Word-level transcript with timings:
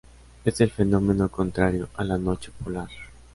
Es 0.45 0.59
el 0.61 0.71
fenómeno 0.71 1.29
contrario 1.29 1.87
a 1.93 2.03
la 2.03 2.17
noche 2.17 2.49
polar. 2.65 2.89